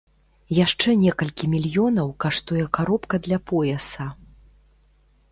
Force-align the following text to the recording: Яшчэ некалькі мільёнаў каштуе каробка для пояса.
Яшчэ 0.59 0.93
некалькі 1.01 1.49
мільёнаў 1.53 2.07
каштуе 2.25 2.63
каробка 2.77 3.15
для 3.27 3.37
пояса. 3.51 4.07